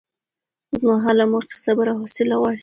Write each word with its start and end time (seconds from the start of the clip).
اوږدمهاله 0.69 1.25
موخې 1.31 1.55
صبر 1.65 1.85
او 1.91 1.97
حوصله 2.01 2.35
غواړي. 2.39 2.59